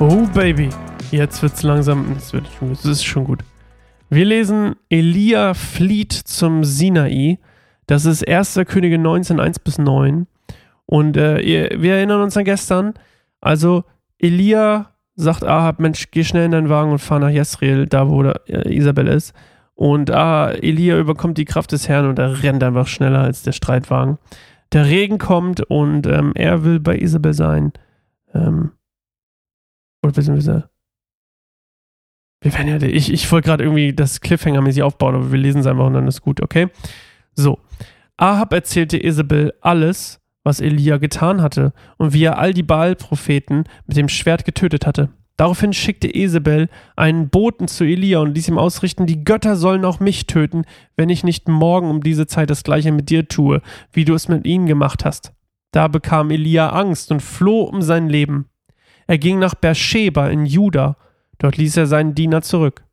[0.00, 0.68] Oh Baby,
[1.10, 3.40] jetzt langsam, wird schon, das ist schon gut.
[4.08, 7.40] Wir lesen Elia flieht zum Sinai.
[7.88, 8.60] Das ist 1.
[8.68, 10.28] Könige 19, 1 bis 9.
[10.86, 12.94] Und äh, wir erinnern uns an gestern.
[13.40, 13.82] Also
[14.20, 18.22] Elia sagt Ahab, Mensch, geh schnell in deinen Wagen und fahr nach Jezreel, da wo
[18.22, 19.34] der, äh, Isabel ist.
[19.74, 23.52] Und ah, Elia überkommt die Kraft des Herrn und er rennt einfach schneller als der
[23.52, 24.18] Streitwagen.
[24.72, 27.72] Der Regen kommt und ähm, er will bei Isabel sein.
[28.32, 28.70] Ähm,
[30.02, 30.70] oder beziehungsweise.
[32.40, 35.66] Wir werden ja, ich, ich wollte gerade irgendwie das Cliffhanger-mäßig aufbauen, aber wir lesen es
[35.66, 36.68] einfach und dann ist gut, okay?
[37.34, 37.58] So.
[38.16, 43.96] Ahab erzählte Isabel alles, was Elia getan hatte und wie er all die Baal-Propheten mit
[43.96, 45.10] dem Schwert getötet hatte.
[45.36, 50.00] Daraufhin schickte Isabel einen Boten zu Elia und ließ ihm ausrichten, die Götter sollen auch
[50.00, 50.64] mich töten,
[50.96, 53.62] wenn ich nicht morgen um diese Zeit das gleiche mit dir tue,
[53.92, 55.32] wie du es mit ihnen gemacht hast.
[55.70, 58.46] Da bekam Elia Angst und floh um sein Leben.
[59.08, 60.96] Er ging nach Beersheba in Juda,
[61.38, 62.84] dort ließ er seinen Diener zurück.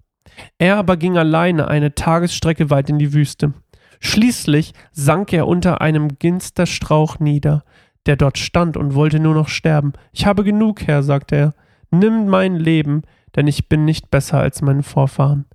[0.58, 3.54] Er aber ging alleine eine Tagesstrecke weit in die Wüste.
[4.00, 7.64] Schließlich sank er unter einem Ginsterstrauch nieder,
[8.06, 9.94] der dort stand und wollte nur noch sterben.
[10.14, 11.54] Ich habe genug, Herr, sagte er.
[11.92, 13.04] Nimm mein Leben,
[13.36, 15.46] denn ich bin nicht besser als meine Vorfahren.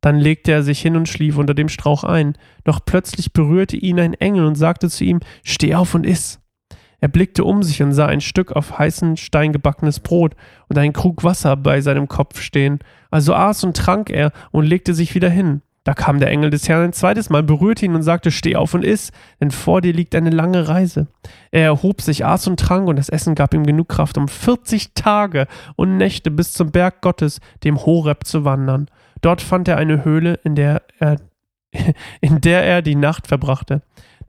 [0.00, 2.36] Dann legte er sich hin und schlief unter dem Strauch ein.
[2.64, 6.39] Doch plötzlich berührte ihn ein Engel und sagte zu ihm: Steh auf und iss.
[7.00, 10.34] Er blickte um sich und sah ein Stück auf heißen Stein gebackenes Brot
[10.68, 12.80] und einen Krug Wasser bei seinem Kopf stehen.
[13.10, 15.62] Also aß und trank er und legte sich wieder hin.
[15.84, 18.74] Da kam der Engel des Herrn ein zweites Mal, berührte ihn und sagte, steh auf
[18.74, 21.06] und iss, denn vor dir liegt eine lange Reise.
[21.50, 24.92] Er erhob sich, aß und trank, und das Essen gab ihm genug Kraft, um 40
[24.92, 28.90] Tage und Nächte bis zum Berg Gottes, dem Horeb, zu wandern.
[29.22, 31.16] Dort fand er eine Höhle, in der er,
[32.20, 33.80] in der er die Nacht verbrachte.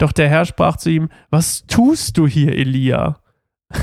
[0.01, 3.19] Doch der Herr sprach zu ihm, was tust du hier, Elia?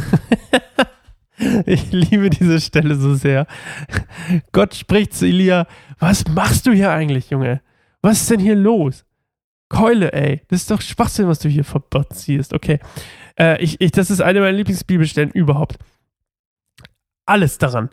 [1.67, 3.47] Ich liebe diese Stelle so sehr.
[4.51, 5.69] Gott spricht zu Elia,
[6.01, 7.61] was machst du hier eigentlich, Junge?
[8.03, 9.05] Was ist denn hier los?
[9.69, 10.43] Keule, ey.
[10.49, 12.53] Das ist doch Schwachsinn, was du hier verziehst.
[12.53, 12.81] Okay.
[13.39, 15.79] Äh, ich, ich, das ist eine meiner Lieblingsbibelstellen überhaupt.
[17.25, 17.89] Alles daran.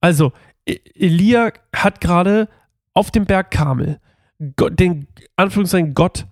[0.00, 0.32] Also,
[0.64, 2.48] e, Elia hat gerade
[2.94, 4.00] auf dem Berg Kamel
[4.56, 5.06] Gott, den
[5.36, 6.26] Anführungszeichen Gott,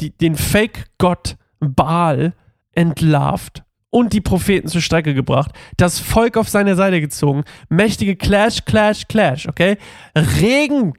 [0.00, 2.34] die, den Fake-Gott Baal
[2.72, 8.64] entlarvt und die Propheten zur Strecke gebracht, das Volk auf seine Seite gezogen, mächtige Clash,
[8.64, 9.76] Clash, Clash, okay?
[10.16, 10.94] Regen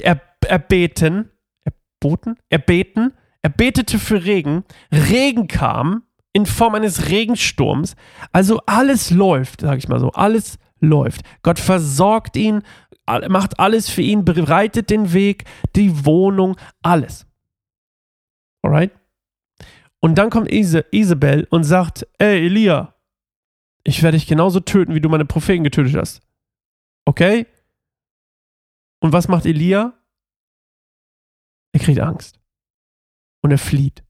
[0.00, 1.30] er, erbeten,
[1.64, 7.94] erboten, erbeten, er betete für Regen, Regen kam in Form eines Regensturms,
[8.32, 11.22] also alles läuft, sag ich mal so, alles läuft.
[11.42, 12.62] Gott versorgt ihn,
[13.28, 15.44] macht alles für ihn, bereitet den Weg,
[15.76, 17.26] die Wohnung, alles.
[18.64, 18.92] Alright?
[20.00, 22.94] Und dann kommt Ise, Isabel und sagt, ey Elia,
[23.84, 26.22] ich werde dich genauso töten, wie du meine Propheten getötet hast.
[27.04, 27.46] Okay?
[29.00, 29.92] Und was macht Elia?
[31.72, 32.40] Er kriegt Angst.
[33.42, 34.02] Und er flieht.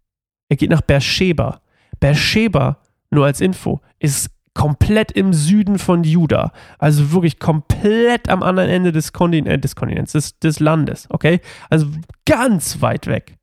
[0.48, 1.60] Er geht nach Beersheba.
[1.98, 6.52] Beersheba, nur als Info, ist komplett im Süden von Juda.
[6.78, 11.10] Also wirklich komplett am anderen Ende des, Kontin äh, des Kontinents, des, des Landes.
[11.10, 11.40] Okay?
[11.70, 11.88] Also
[12.24, 13.36] ganz weit weg.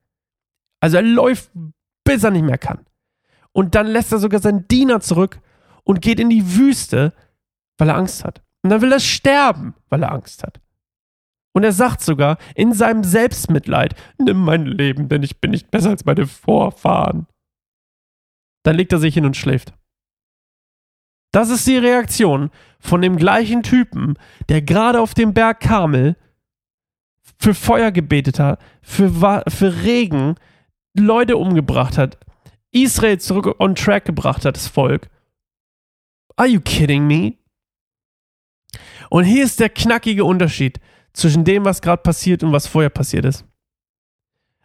[0.81, 1.49] Also er läuft
[2.03, 2.85] bis er nicht mehr kann.
[3.53, 5.39] Und dann lässt er sogar seinen Diener zurück
[5.83, 7.13] und geht in die Wüste,
[7.77, 8.41] weil er Angst hat.
[8.63, 10.61] Und dann will er sterben, weil er Angst hat.
[11.53, 15.89] Und er sagt sogar in seinem Selbstmitleid, nimm mein Leben, denn ich bin nicht besser
[15.89, 17.27] als meine Vorfahren.
[18.63, 19.73] Dann legt er sich hin und schläft.
[21.33, 24.15] Das ist die Reaktion von dem gleichen Typen,
[24.49, 26.15] der gerade auf dem Berg Karmel
[27.37, 30.35] für Feuer gebetet hat, für, für Regen,
[30.93, 32.17] Leute umgebracht hat,
[32.71, 35.09] Israel zurück on track gebracht hat, das Volk.
[36.35, 37.33] Are you kidding me?
[39.09, 40.79] Und hier ist der knackige Unterschied
[41.13, 43.45] zwischen dem, was gerade passiert und was vorher passiert ist.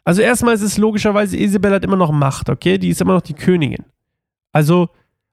[0.04, 2.78] Also erstmal ist es logischerweise, Isabel hat immer noch Macht, okay?
[2.78, 3.84] Die ist immer noch die Königin.
[4.52, 4.88] Also,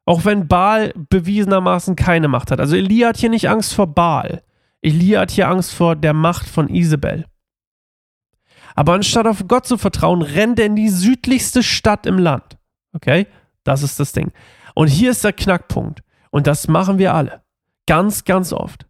[0.05, 2.59] auch wenn Baal bewiesenermaßen keine Macht hat.
[2.59, 4.41] Also Elia hat hier nicht Angst vor Baal.
[4.81, 7.25] Elia hat hier Angst vor der Macht von Isabel.
[8.75, 12.57] Aber anstatt auf Gott zu vertrauen, rennt er in die südlichste Stadt im Land.
[12.93, 13.27] Okay?
[13.63, 14.31] Das ist das Ding.
[14.75, 16.03] Und hier ist der Knackpunkt.
[16.31, 17.43] Und das machen wir alle.
[17.85, 18.87] Ganz, ganz oft.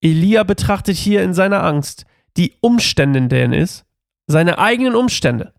[0.00, 2.04] Elia betrachtet hier in seiner Angst
[2.36, 3.86] die Umstände, in denen er ist,
[4.26, 5.54] seine eigenen Umstände,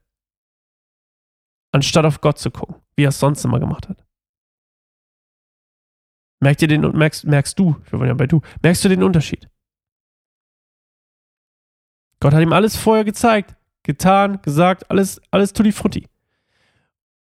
[1.72, 4.06] anstatt auf Gott zu gucken, wie er es sonst immer gemacht hat.
[6.40, 9.48] Merkt ihr den merkst, merkst du, wir wollen ja bei du, merkst du den Unterschied?
[12.20, 16.08] Gott hat ihm alles vorher gezeigt getan, gesagt, alles, alles tutti frutti.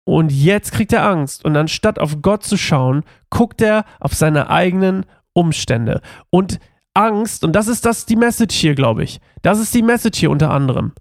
[0.04, 4.50] Und jetzt kriegt er Angst und anstatt auf Gott zu schauen, guckt er auf seine
[4.50, 6.02] eigenen Umstände.
[6.30, 6.60] Und
[6.92, 9.20] Angst, und das ist das die Message hier, glaube ich.
[9.42, 10.92] Das ist die Message hier unter anderem.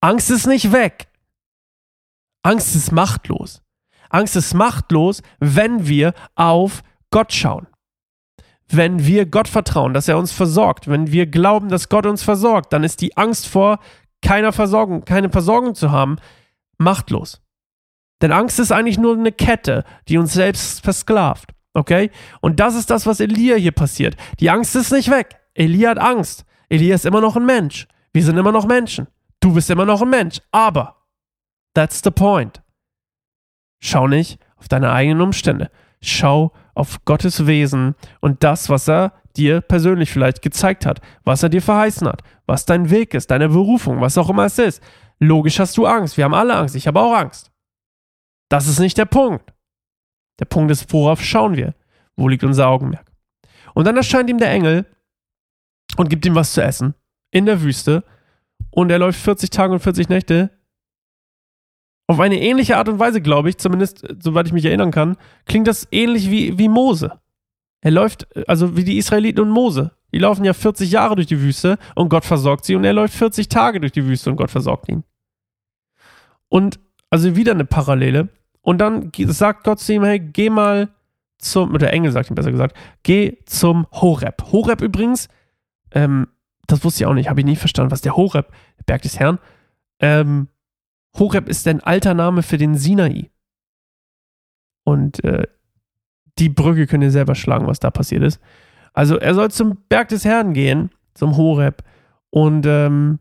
[0.00, 1.08] Angst ist nicht weg.
[2.42, 3.62] Angst ist machtlos.
[4.08, 7.66] Angst ist machtlos, wenn wir auf Gott schauen.
[8.66, 12.72] Wenn wir Gott vertrauen, dass er uns versorgt, wenn wir glauben, dass Gott uns versorgt,
[12.72, 13.80] dann ist die Angst vor
[14.22, 16.16] keiner Versorgung, keine Versorgung zu haben,
[16.78, 17.42] machtlos.
[18.22, 21.54] Denn Angst ist eigentlich nur eine Kette, die uns selbst versklavt.
[21.72, 22.10] Okay?
[22.40, 24.16] Und das ist das, was Elia hier passiert.
[24.40, 25.36] Die Angst ist nicht weg.
[25.54, 26.44] Elia hat Angst.
[26.68, 27.86] Elia ist immer noch ein Mensch.
[28.12, 29.06] Wir sind immer noch Menschen.
[29.40, 30.40] Du bist immer noch ein Mensch.
[30.52, 30.96] Aber,
[31.74, 32.62] that's the point.
[33.80, 35.70] Schau nicht auf deine eigenen Umstände.
[36.02, 41.48] Schau auf Gottes Wesen und das, was er dir persönlich vielleicht gezeigt hat, was er
[41.48, 44.82] dir verheißen hat, was dein Weg ist, deine Berufung, was auch immer es ist.
[45.18, 46.16] Logisch hast du Angst.
[46.16, 46.74] Wir haben alle Angst.
[46.74, 47.50] Ich habe auch Angst.
[48.48, 49.52] Das ist nicht der Punkt.
[50.40, 51.74] Der Punkt ist, worauf schauen wir?
[52.16, 53.10] Wo liegt unser Augenmerk?
[53.74, 54.86] Und dann erscheint ihm der Engel
[55.96, 56.94] und gibt ihm was zu essen
[57.30, 58.02] in der Wüste
[58.70, 60.50] und er läuft 40 Tage und 40 Nächte.
[62.08, 65.16] Auf eine ähnliche Art und Weise, glaube ich, zumindest soweit ich mich erinnern kann,
[65.46, 67.19] klingt das ähnlich wie, wie Mose.
[67.80, 69.92] Er läuft, also wie die Israeliten und Mose.
[70.12, 73.14] Die laufen ja 40 Jahre durch die Wüste und Gott versorgt sie und er läuft
[73.14, 75.04] 40 Tage durch die Wüste und Gott versorgt ihn.
[76.48, 76.80] Und
[77.10, 78.28] also wieder eine Parallele.
[78.62, 80.88] Und dann sagt Gott zu ihm, hey, geh mal
[81.38, 84.52] zum, oder der Engel sagt ihm besser gesagt, geh zum Horeb.
[84.52, 85.28] Horeb übrigens,
[85.92, 86.28] ähm,
[86.66, 88.52] das wusste ich auch nicht, habe ich nie verstanden, was der Horeb,
[88.86, 89.38] Berg des Herrn,
[90.00, 90.48] ähm,
[91.18, 93.30] Horeb ist ein alter Name für den Sinai.
[94.84, 95.46] Und äh,
[96.40, 98.40] die Brücke könnt ihr selber schlagen, was da passiert ist.
[98.92, 101.84] Also er soll zum Berg des Herrn gehen, zum Horeb.
[102.30, 103.18] Und ähm,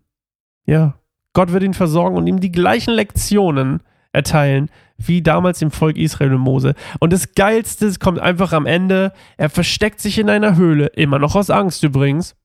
[0.66, 0.96] ja,
[1.34, 3.82] Gott wird ihn versorgen und ihm die gleichen Lektionen
[4.12, 6.74] erteilen, wie damals im Volk Israel und Mose.
[7.00, 9.14] Und das Geilste kommt einfach am Ende.
[9.38, 12.36] Er versteckt sich in einer Höhle, immer noch aus Angst übrigens.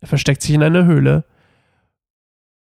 [0.00, 1.24] Er versteckt sich in einer Höhle.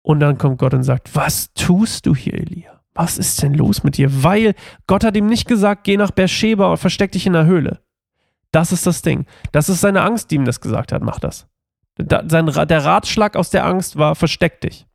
[0.02, 2.81] Und dann kommt Gott und sagt, was tust du hier, Elia?
[2.94, 4.24] Was ist denn los mit dir?
[4.24, 4.54] Weil
[4.86, 7.82] Gott hat ihm nicht gesagt, geh nach Beersheba und versteck dich in der Höhle.
[8.52, 9.26] Das ist das Ding.
[9.52, 11.02] Das ist seine Angst, die ihm das gesagt hat.
[11.02, 11.48] Mach das.
[11.98, 14.88] Der Ratschlag aus der Angst war, versteck dich.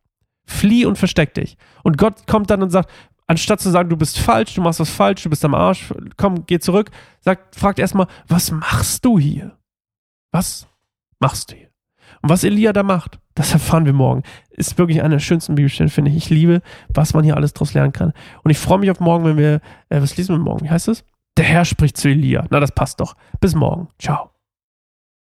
[0.45, 1.57] Flieh und versteck dich.
[1.83, 2.91] Und Gott kommt dann und sagt,
[3.25, 6.45] anstatt zu sagen, du bist falsch, du machst was falsch, du bist am Arsch, komm,
[6.45, 9.57] geh zurück, sagt, fragt erstmal, was machst du hier?
[10.31, 10.67] Was
[11.19, 11.69] machst du hier?
[12.21, 14.23] Und was Elia da macht, das erfahren wir morgen.
[14.49, 16.17] Ist wirklich eine der schönsten Bibelstellen, finde ich.
[16.17, 18.13] Ich liebe, was man hier alles draus lernen kann.
[18.43, 20.65] Und ich freue mich auf morgen, wenn wir, äh, was lesen wir morgen?
[20.65, 21.03] Wie heißt es?
[21.37, 22.45] Der Herr spricht zu Elia.
[22.49, 23.15] Na, das passt doch.
[23.39, 23.89] Bis morgen.
[23.99, 24.36] Ciao.